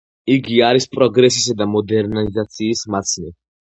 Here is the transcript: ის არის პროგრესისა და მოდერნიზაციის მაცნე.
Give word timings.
ის 0.35 0.47
არის 0.69 0.87
პროგრესისა 0.95 1.57
და 1.61 1.71
მოდერნიზაციის 1.77 2.87
მაცნე. 2.95 3.37